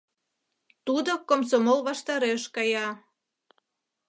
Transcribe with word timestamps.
Тудо 0.85 1.11
комсомол 1.29 1.79
ваштареш 1.87 2.43
кая. 2.55 2.87